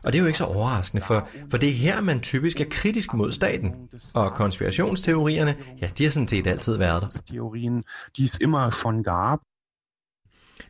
Og 0.03 0.13
det 0.13 0.15
er 0.15 0.19
jo 0.19 0.25
ikke 0.25 0.37
så 0.37 0.45
overraskende, 0.45 1.03
for, 1.03 1.29
for 1.49 1.57
det 1.57 1.69
er 1.69 1.73
her, 1.73 2.01
man 2.01 2.19
typisk 2.19 2.61
er 2.61 2.65
kritisk 2.69 3.13
mod 3.13 3.31
staten. 3.31 3.75
Og 4.13 4.33
konspirationsteorierne, 4.33 5.55
ja, 5.81 5.89
de 5.97 6.03
har 6.03 6.11
sådan 6.11 6.27
set 6.27 6.47
altid 6.47 6.77
været 6.77 7.01
der. 7.01 7.07
Theorien, 7.27 7.83
die 8.17 8.25
es 8.25 8.37
immer 8.41 8.71
schon 8.71 9.03
gab. 9.03 9.39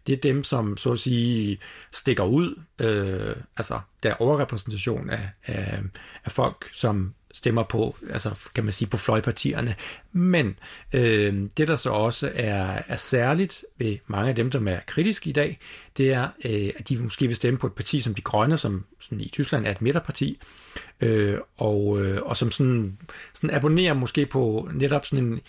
Det 0.08 0.14
er 0.14 0.22
dem, 0.22 0.44
som 0.44 0.78
så 0.78 0.92
at 0.92 1.00
sige 1.00 1.58
stikker 1.92 2.24
ud. 2.24 2.62
Øh, 2.82 3.36
altså, 3.58 3.80
der 4.04 4.10
er 4.10 4.22
overrepræsentation 4.22 5.10
af, 5.10 5.30
af, 5.46 5.80
af 6.26 6.32
folk, 6.32 6.70
som 6.74 7.14
stemmer 7.38 7.64
på, 7.64 7.96
altså 8.10 8.50
kan 8.56 8.64
man 8.64 8.74
sige, 8.74 8.88
på 8.88 8.98
fløjpartierne. 8.98 9.76
Men 10.12 10.60
øh, 10.94 11.34
det, 11.58 11.68
der 11.68 11.76
så 11.76 11.90
også 11.90 12.32
er, 12.36 12.82
er 12.88 12.96
særligt 12.96 13.66
ved 13.78 13.98
mange 14.08 14.30
af 14.30 14.36
dem, 14.36 14.52
der 14.52 14.72
er 14.72 14.80
kritiske 14.88 15.30
i 15.30 15.34
dag, 15.34 15.60
det 15.98 16.14
er, 16.14 16.28
øh, 16.46 16.70
at 16.78 16.90
de 16.90 16.98
måske 16.98 17.28
vil 17.28 17.36
stemme 17.36 17.60
på 17.60 17.68
et 17.68 17.74
parti 17.74 18.00
som 18.00 18.16
De 18.16 18.22
Grønne, 18.22 18.58
som 18.58 18.86
sådan 19.00 19.22
i 19.22 19.30
Tyskland 19.30 19.68
er 19.68 19.72
et 19.72 19.82
midterparti, 19.82 20.40
øh, 21.02 21.38
og, 21.58 22.02
øh, 22.02 22.22
og 22.22 22.38
som 22.38 22.52
sådan, 22.52 22.98
sådan 23.34 23.56
abonnerer 23.56 23.94
måske 23.94 24.26
på 24.26 24.70
netop 24.74 25.06
sådan 25.06 25.26
en, 25.26 25.42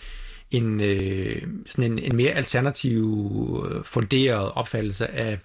en, 0.51 0.81
øh, 0.81 1.47
sådan 1.65 1.91
en, 1.91 1.99
en 1.99 2.15
mere 2.15 2.31
alternativ, 2.31 3.67
øh, 3.71 3.83
funderet 3.83 4.51
opfattelse 4.51 5.07
af, 5.07 5.39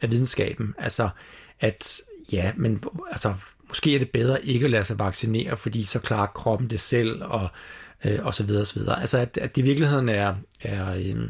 af 0.00 0.10
videnskaben. 0.10 0.74
Altså, 0.78 1.08
at 1.60 2.00
ja, 2.32 2.52
men 2.56 2.82
altså, 3.10 3.34
måske 3.68 3.94
er 3.94 3.98
det 3.98 4.10
bedre 4.10 4.44
ikke 4.44 4.64
at 4.64 4.70
lade 4.70 4.84
sig 4.84 4.98
vaccinere, 4.98 5.56
fordi 5.56 5.84
så 5.84 5.98
klarer 5.98 6.26
kroppen 6.26 6.70
det 6.70 6.80
selv, 6.80 7.22
og, 7.24 7.48
øh, 8.04 8.18
og 8.22 8.34
så 8.34 8.44
videre, 8.44 8.62
og 8.62 8.66
så 8.66 8.78
videre. 8.78 9.00
Altså, 9.00 9.18
at, 9.18 9.38
at 9.38 9.56
det 9.56 9.62
i 9.62 9.64
virkeligheden 9.64 10.08
er, 10.08 10.34
er 10.60 10.94
øh, 10.94 11.28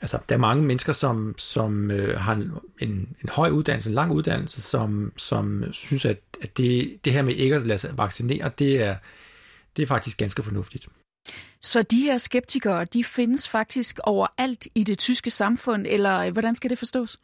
altså, 0.00 0.18
der 0.28 0.34
er 0.34 0.38
mange 0.38 0.62
mennesker, 0.62 0.92
som, 0.92 1.34
som 1.38 1.90
øh, 1.90 2.20
har 2.20 2.34
en, 2.34 2.52
en, 2.78 3.16
en 3.22 3.28
høj 3.28 3.50
uddannelse, 3.50 3.90
en 3.90 3.94
lang 3.94 4.12
uddannelse, 4.12 4.62
som, 4.62 5.12
som 5.16 5.72
synes, 5.72 6.04
at, 6.04 6.18
at 6.42 6.56
det, 6.56 6.98
det 7.04 7.12
her 7.12 7.22
med 7.22 7.34
ikke 7.34 7.54
at 7.54 7.66
lade 7.66 7.78
sig 7.78 7.98
vaccinere, 7.98 8.50
det 8.58 8.82
er, 8.82 8.96
det 9.76 9.82
er 9.82 9.86
faktisk 9.86 10.16
ganske 10.16 10.42
fornuftigt. 10.42 10.88
Så 11.60 11.82
de 11.82 12.00
her 12.00 12.18
skeptikere, 12.18 12.84
de 12.84 13.04
findes 13.04 13.48
faktisk 13.48 13.98
overalt 14.02 14.66
i 14.74 14.82
det 14.82 14.98
tyske 14.98 15.30
samfund, 15.30 15.86
eller 15.88 16.18
øh, 16.18 16.32
hvordan 16.32 16.54
skal 16.54 16.70
det 16.70 16.78
forstås? 16.78 17.18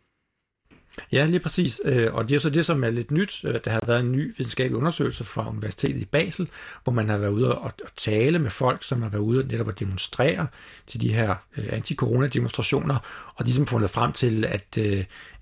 Ja, 1.13 1.27
lige 1.27 1.41
præcis. 1.41 1.81
Øh, 1.85 2.15
og 2.15 2.29
det 2.29 2.35
er 2.35 2.39
så 2.39 2.51
det, 2.51 2.67
som 2.67 2.85
er 2.85 2.91
lidt 2.91 3.11
nyt. 3.11 3.45
Øh, 3.45 3.61
der 3.65 3.71
har 3.71 3.83
været 3.87 4.01
en 4.01 4.13
ny 4.13 4.35
videnskabelig 4.39 4.77
undersøgelse 4.77 5.25
fra 5.25 5.49
Universitetet 5.49 6.03
i 6.03 6.05
Basel, 6.05 6.49
hvor 6.85 6.93
man 6.93 7.09
har 7.09 7.19
været 7.19 7.31
ude 7.31 7.59
og, 7.59 7.73
tale 7.97 8.39
med 8.39 8.51
folk, 8.51 8.85
som 8.85 9.03
har 9.03 9.09
været 9.09 9.23
ude 9.23 9.49
netop 9.49 9.69
at 9.69 9.81
demonstrere 9.81 10.47
til 10.87 11.01
de 11.01 11.15
her 11.15 11.35
anti-corona-demonstrationer, 11.57 12.99
og 13.35 13.47
de 13.47 13.53
har 13.53 13.65
fundet 13.65 13.91
frem 13.91 14.13
til, 14.13 14.45
at, 14.45 14.79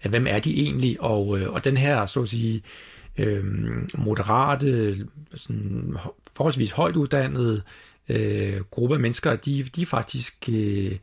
at 0.03 0.11
hvem 0.11 0.27
er 0.27 0.39
de 0.39 0.61
egentlig, 0.61 1.01
og, 1.01 1.29
og 1.29 1.65
den 1.65 1.77
her, 1.77 2.07
så 2.07 2.23
at 2.23 2.29
sige, 2.29 2.63
moderate, 3.95 4.99
sådan, 5.35 5.97
forholdsvis 6.37 6.71
højt 6.71 6.97
uddannede 6.97 7.63
øh, 8.09 8.61
gruppe 8.61 8.95
af 8.95 9.01
mennesker, 9.01 9.37
de, 9.37 9.65
de 9.65 9.87
faktisk 9.87 10.49
øh, 10.49 10.99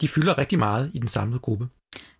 de 0.00 0.08
fylder 0.08 0.38
rigtig 0.38 0.58
meget 0.58 0.90
i 0.94 0.98
den 0.98 1.08
samlede 1.08 1.38
gruppe. 1.38 1.68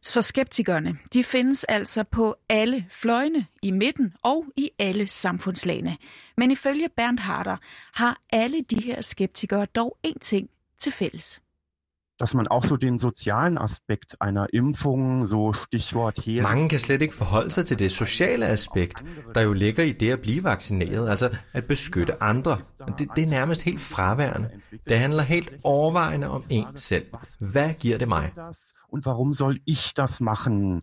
Så 0.03 0.23
skeptikerne, 0.23 0.99
de 1.13 1.25
findes 1.25 1.65
altså 1.65 2.05
på 2.05 2.37
alle 2.49 2.87
fløjene, 2.91 3.47
i 3.63 3.71
midten 3.71 4.13
og 4.23 4.45
i 4.57 4.71
alle 4.79 5.09
samfundslagene. 5.09 5.97
Men 6.37 6.51
ifølge 6.51 6.89
Bernd 6.97 7.19
Harder 7.19 7.57
har 7.95 8.21
alle 8.31 8.63
de 8.71 8.83
her 8.83 9.01
skeptikere 9.01 9.67
dog 9.67 9.99
én 10.07 10.19
ting 10.21 10.51
til 10.79 10.93
fælles 10.93 11.41
dass 12.21 12.35
man 12.35 12.47
auch 12.49 12.65
so 12.65 12.77
den 12.77 12.99
sozialen 12.99 13.59
Aspekt 13.59 14.17
einer 14.21 14.47
Impfung, 14.53 15.27
so 15.27 15.53
Stichwort 15.53 16.19
her. 16.19 16.43
Mange 16.43 16.69
kan 16.69 16.79
slet 16.79 17.03
ikke 17.03 17.15
forholde 17.15 17.51
sig 17.51 17.67
til 17.67 17.79
det 17.79 17.93
sociale 17.93 18.47
aspekt, 18.47 19.05
der 19.35 19.41
jo 19.41 19.53
ligger 19.53 19.85
i 19.85 19.93
det 19.93 20.13
at 20.13 20.21
blive 20.21 20.45
vaccineret, 20.45 21.11
altså 21.11 21.37
at 21.53 21.65
beskytte 21.65 22.23
andre. 22.23 22.59
Det, 22.99 23.09
det 23.17 23.25
er 23.25 23.29
nærmest 23.29 23.63
helt 23.63 23.81
fraværende. 23.81 24.51
Det 24.89 24.99
handler 24.99 25.23
helt 25.23 25.53
overvejende 25.65 26.29
om 26.29 26.45
en 26.49 26.67
selv. 26.77 27.07
Hvad 27.41 27.75
giver 27.75 27.99
det 27.99 28.09
mig? 28.09 28.33
Und 28.93 29.07
warum 29.07 29.35
soll 29.35 29.59
ich 29.67 29.95
das 29.97 30.21
machen? 30.21 30.83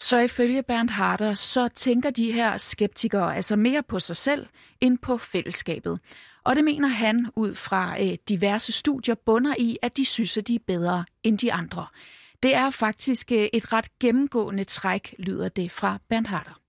Så 0.00 0.18
ifølge 0.18 0.62
Bernd 0.62 0.90
Harder, 0.90 1.34
så 1.34 1.68
tænker 1.68 2.10
de 2.10 2.32
her 2.32 2.56
skeptikere 2.56 3.36
altså 3.36 3.56
mere 3.56 3.82
på 3.88 4.00
sig 4.00 4.16
selv 4.16 4.46
end 4.80 4.98
på 5.02 5.18
fællesskabet. 5.18 6.00
Og 6.48 6.56
det 6.56 6.64
mener 6.64 6.88
han 6.88 7.30
ud 7.36 7.54
fra 7.54 8.00
øh, 8.00 8.16
diverse 8.28 8.72
studier 8.72 9.14
bunder 9.26 9.54
i, 9.58 9.78
at 9.82 9.96
de 9.96 10.04
synes, 10.04 10.36
at 10.36 10.48
de 10.48 10.54
er 10.54 10.64
bedre 10.66 11.04
end 11.22 11.38
de 11.38 11.52
andre. 11.52 11.86
Det 12.42 12.54
er 12.54 12.70
faktisk 12.70 13.32
øh, 13.32 13.48
et 13.52 13.72
ret 13.72 13.98
gennemgående 13.98 14.64
træk, 14.64 15.14
lyder 15.18 15.48
det 15.48 15.72
fra 15.72 15.98
Bernd 16.08 16.26
Harder. 16.26 16.60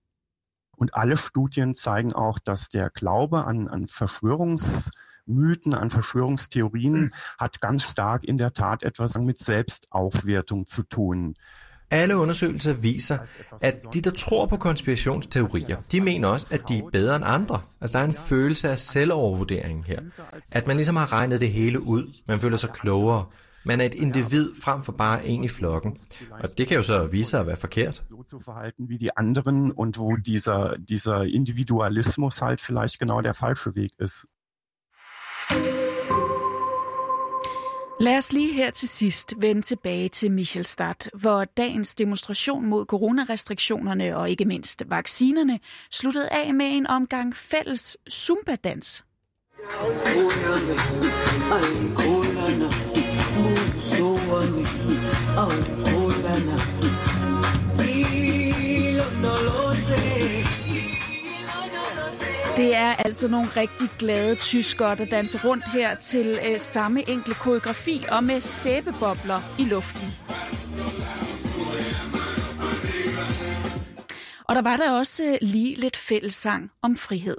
Und 0.76 0.90
alle 0.92 1.16
Studien 1.16 1.74
zeigen 1.74 2.12
auch, 2.12 2.38
dass 2.46 2.68
der 2.68 2.88
Glaube 2.88 3.44
an, 3.44 3.68
an 3.68 3.88
Verschwörungsmythen, 3.88 5.74
an 5.74 5.90
Verschwörungstheorien 5.90 7.12
hat 7.38 7.60
ganz 7.60 7.82
stark 7.82 8.24
in 8.24 8.38
der 8.38 8.52
Tat 8.52 8.82
etwas 8.82 9.18
mit 9.18 9.42
Selbstaufwertung 9.42 10.66
zu 10.66 10.82
tun. 10.82 11.34
Alle 11.90 12.16
undersøgelser 12.16 12.72
viser, 12.72 13.18
at 13.60 13.74
de, 13.94 14.00
der 14.00 14.10
tror 14.10 14.46
på 14.46 14.56
konspirationsteorier, 14.56 15.76
de 15.92 16.00
mener 16.00 16.28
også, 16.28 16.46
at 16.50 16.68
de 16.68 16.78
er 16.78 16.82
bedre 16.92 17.16
end 17.16 17.24
andre. 17.26 17.60
Altså, 17.80 17.98
der 17.98 18.04
er 18.04 18.08
en 18.08 18.14
følelse 18.14 18.70
af 18.70 18.78
selvovervurdering 18.78 19.84
her. 19.84 20.00
At 20.50 20.66
man 20.66 20.76
ligesom 20.76 20.96
har 20.96 21.12
regnet 21.12 21.40
det 21.40 21.50
hele 21.50 21.80
ud. 21.82 22.16
Man 22.26 22.40
føler 22.40 22.56
sig 22.56 22.70
klogere. 22.70 23.26
Man 23.64 23.80
er 23.80 23.84
et 23.84 23.94
individ 23.94 24.50
frem 24.62 24.82
for 24.82 24.92
bare 24.92 25.26
en 25.26 25.44
i 25.44 25.48
flokken. 25.48 25.98
Og 26.30 26.58
det 26.58 26.66
kan 26.66 26.76
jo 26.76 26.82
så 26.82 27.06
vise 27.06 27.30
sig 27.30 27.40
at 27.40 27.46
være 27.46 27.56
forkert. 27.56 28.02
Zu 28.30 28.40
verhalten 28.44 28.88
wie 28.88 28.98
die 28.98 29.18
anderen 29.18 29.72
und 29.72 29.98
wo 29.98 30.16
dieser, 30.16 30.76
dieser 30.88 31.22
Individualismus 31.22 32.40
halt 32.40 32.60
vielleicht 32.60 32.98
genau 32.98 33.20
der 33.20 33.32
falsche 33.34 33.74
Weg 33.74 33.90
ist. 33.98 34.26
Lad 38.00 38.16
os 38.16 38.32
lige 38.32 38.52
her 38.52 38.70
til 38.70 38.88
sidst 38.88 39.34
vende 39.38 39.62
tilbage 39.62 40.08
til 40.08 40.30
Michelstadt, 40.30 41.08
hvor 41.14 41.44
dagens 41.44 41.94
demonstration 41.94 42.66
mod 42.66 42.86
coronarestriktionerne 42.86 44.16
og 44.16 44.30
ikke 44.30 44.44
mindst 44.44 44.82
vaccinerne 44.86 45.60
sluttede 45.90 46.28
af 46.28 46.54
med 46.54 46.66
en 46.66 46.86
omgang 46.86 47.36
fælles 47.36 47.96
zumba-dans. 48.10 49.04
Det 62.60 62.76
er 62.76 62.94
altså 62.94 63.28
nogle 63.28 63.46
rigtig 63.56 63.88
glade 63.98 64.34
tyskere, 64.34 64.94
der 64.96 65.04
danser 65.04 65.44
rundt 65.44 65.64
her 65.72 65.94
til 65.94 66.38
øh, 66.46 66.58
samme 66.58 67.08
enkle 67.08 67.34
koreografi 67.34 68.00
og 68.12 68.24
med 68.24 68.40
sæbebobler 68.40 69.40
i 69.58 69.64
luften. 69.64 70.08
Og 74.44 74.54
der 74.54 74.62
var 74.62 74.76
der 74.76 74.92
også 74.92 75.24
øh, 75.24 75.38
lige 75.42 75.74
lidt 75.74 75.96
fællessang 75.96 76.70
om 76.82 76.96
frihed. 76.96 77.36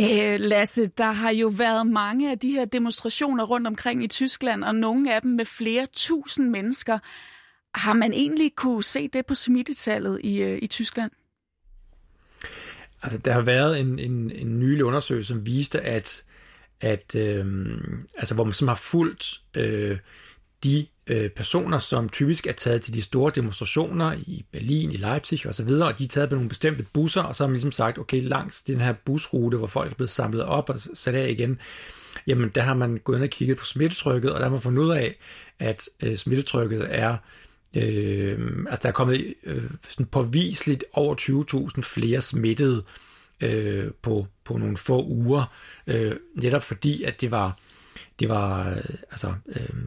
Øh, 0.00 0.40
Lasse, 0.40 0.86
der 0.86 1.12
har 1.12 1.30
jo 1.30 1.48
været 1.48 1.86
mange 1.86 2.30
af 2.30 2.38
de 2.38 2.50
her 2.50 2.64
demonstrationer 2.64 3.44
rundt 3.44 3.66
omkring 3.66 4.04
i 4.04 4.08
Tyskland, 4.08 4.64
og 4.64 4.74
nogle 4.74 5.14
af 5.14 5.22
dem 5.22 5.30
med 5.30 5.44
flere 5.44 5.86
tusind 5.92 6.50
mennesker. 6.50 6.98
Har 7.74 7.92
man 7.92 8.12
egentlig 8.12 8.54
kunne 8.56 8.84
se 8.84 9.08
det 9.08 9.26
på 9.26 9.34
smittetallet 9.34 10.20
i, 10.24 10.42
øh, 10.42 10.58
i 10.62 10.66
Tyskland? 10.66 11.10
Altså, 13.02 13.18
der 13.18 13.32
har 13.32 13.40
været 13.40 13.80
en, 13.80 13.98
en, 13.98 14.30
en 14.30 14.58
nylig 14.58 14.84
undersøgelse, 14.84 15.28
som 15.28 15.46
viste, 15.46 15.80
at, 15.80 16.24
at 16.80 17.14
øh, 17.14 17.46
altså, 18.16 18.34
hvor 18.34 18.44
man 18.44 18.52
som 18.52 18.68
har 18.68 18.74
fulgt 18.74 19.40
øh, 19.56 19.98
de 20.64 20.86
øh, 21.10 21.30
personer, 21.30 21.78
som 21.78 22.08
typisk 22.08 22.46
er 22.46 22.52
taget 22.52 22.82
til 22.82 22.94
de 22.94 23.02
store 23.02 23.32
demonstrationer 23.34 24.12
i 24.12 24.44
Berlin, 24.52 24.92
i 24.92 24.96
Leipzig 24.96 25.46
osv., 25.46 25.68
og, 25.68 25.86
og 25.86 25.98
de 25.98 26.04
er 26.04 26.08
taget 26.08 26.28
på 26.28 26.34
nogle 26.34 26.48
bestemte 26.48 26.86
busser, 26.92 27.22
og 27.22 27.34
så 27.34 27.44
har 27.44 27.48
man 27.48 27.54
ligesom 27.54 27.72
sagt, 27.72 27.98
okay, 27.98 28.22
langs 28.22 28.62
den 28.62 28.80
her 28.80 28.92
busrute, 28.92 29.56
hvor 29.56 29.66
folk 29.66 29.90
er 29.90 29.94
blevet 29.94 30.10
samlet 30.10 30.44
op 30.44 30.70
og 30.70 30.80
sat 30.94 31.14
af 31.14 31.30
igen, 31.30 31.58
jamen 32.26 32.48
der 32.48 32.60
har 32.60 32.74
man 32.74 33.00
gået 33.04 33.16
ind 33.16 33.24
og 33.24 33.30
kigget 33.30 33.56
på 33.56 33.64
smittetrykket, 33.64 34.32
og 34.32 34.40
der 34.40 34.44
har 34.44 34.50
man 34.50 34.60
fundet 34.60 34.82
ud 34.82 34.90
af, 34.90 35.18
at 35.58 35.88
øh, 36.02 36.16
smittetrykket 36.16 36.86
er 36.88 37.16
Øh, 37.74 38.66
altså 38.70 38.82
der 38.82 38.88
er 38.88 38.92
kommet 38.92 39.34
øh, 39.44 39.70
sådan 39.88 40.06
påviseligt 40.06 40.84
over 40.92 41.14
20.000 41.76 41.80
flere 41.80 42.20
smittede 42.20 42.84
øh, 43.40 43.90
på, 44.02 44.26
på 44.44 44.56
nogle 44.56 44.76
få 44.76 45.04
uger, 45.04 45.52
øh, 45.86 46.16
netop 46.34 46.62
fordi 46.62 47.02
at 47.02 47.20
det 47.20 47.30
var 47.30 47.58
det 48.20 48.28
var 48.28 48.70
øh, 48.70 48.84
altså 49.10 49.34
øh, 49.48 49.84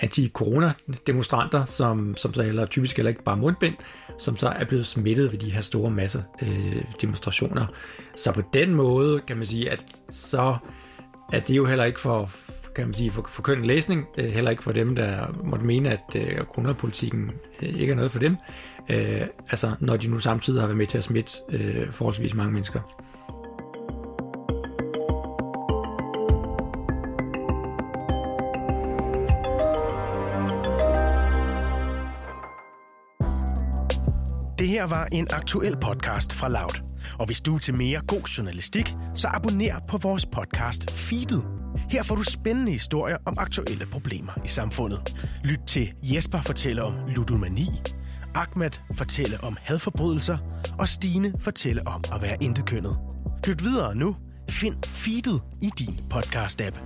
anti-corona-demonstranter, 0.00 1.64
som, 1.64 2.16
som 2.16 2.34
så 2.34 2.42
heller 2.42 2.66
typisk 2.66 2.96
heller 2.96 3.10
ikke 3.10 3.22
bare 3.22 3.36
mundbind, 3.36 3.74
som 4.18 4.36
så 4.36 4.48
er 4.48 4.64
blevet 4.64 4.86
smittet 4.86 5.32
ved 5.32 5.38
de 5.38 5.50
her 5.50 5.60
store 5.60 5.90
masser 5.90 6.22
øh, 6.42 6.84
demonstrationer. 7.00 7.66
Så 8.16 8.32
på 8.32 8.42
den 8.54 8.74
måde 8.74 9.20
kan 9.20 9.36
man 9.36 9.46
sige, 9.46 9.70
at 9.70 9.84
så 10.10 10.56
er 11.32 11.40
det 11.40 11.56
jo 11.56 11.66
heller 11.66 11.84
ikke 11.84 12.00
for, 12.00 12.30
kan 12.74 12.86
man 12.86 12.94
sige, 12.94 13.10
for, 13.10 13.26
for 13.28 13.42
køn 13.42 13.64
læsning, 13.64 14.06
øh, 14.18 14.24
heller 14.24 14.50
ikke 14.50 14.62
for 14.62 14.72
dem, 14.72 14.96
der 14.96 15.26
måtte 15.44 15.64
mene, 15.64 15.90
at 15.90 16.16
øh, 16.16 16.38
coronapolitikken 16.38 17.30
øh, 17.62 17.68
ikke 17.68 17.90
er 17.90 17.96
noget 17.96 18.10
for 18.10 18.18
dem, 18.18 18.36
øh, 18.88 19.22
altså 19.50 19.74
når 19.80 19.96
de 19.96 20.08
nu 20.08 20.18
samtidig 20.18 20.60
har 20.60 20.66
været 20.66 20.78
med 20.78 20.86
til 20.86 20.98
at 20.98 21.04
smitte 21.04 21.32
øh, 21.48 21.92
forholdsvis 21.92 22.34
mange 22.34 22.52
mennesker. 22.52 22.80
Det 34.62 34.70
her 34.70 34.84
var 34.84 35.08
en 35.12 35.26
aktuel 35.30 35.76
podcast 35.76 36.32
fra 36.32 36.48
Loud. 36.48 36.82
Og 37.18 37.26
hvis 37.26 37.40
du 37.40 37.54
er 37.54 37.58
til 37.58 37.76
mere 37.76 38.00
god 38.08 38.22
journalistik, 38.22 38.94
så 39.14 39.28
abonner 39.30 39.78
på 39.88 39.98
vores 39.98 40.26
podcast 40.26 40.90
Feedet. 40.90 41.44
Her 41.90 42.02
får 42.02 42.14
du 42.14 42.22
spændende 42.22 42.72
historier 42.72 43.16
om 43.26 43.34
aktuelle 43.38 43.86
problemer 43.86 44.32
i 44.44 44.48
samfundet. 44.48 45.28
Lyt 45.44 45.60
til 45.66 45.92
Jesper 46.02 46.38
fortælle 46.38 46.82
om 46.82 46.94
ludomani, 47.08 47.68
Ahmed 48.34 48.70
fortælle 48.94 49.44
om 49.44 49.56
hadforbrydelser, 49.60 50.38
og 50.78 50.88
Stine 50.88 51.32
fortælle 51.40 51.80
om 51.86 52.04
at 52.14 52.22
være 52.22 52.42
intekønnet. 52.42 52.96
Lyt 53.46 53.64
videre 53.64 53.94
nu. 53.94 54.16
Find 54.50 54.74
Feedet 54.84 55.42
i 55.62 55.70
din 55.78 55.94
podcast-app. 56.14 56.78